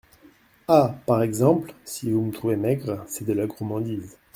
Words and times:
Ah! 0.67 0.95
par 1.05 1.21
exemple! 1.21 1.75
si 1.85 2.09
vous 2.09 2.23
me 2.25 2.31
trouvez 2.31 2.55
maigre… 2.55 3.05
c’est 3.07 3.23
de 3.23 3.33
la 3.33 3.45
gourmandise! 3.45 4.17